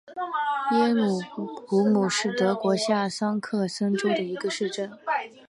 [0.71, 1.21] 耶姆
[1.67, 4.91] 古姆是德国下萨克森州的一个市镇。